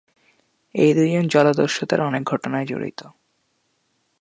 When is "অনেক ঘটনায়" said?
2.01-2.65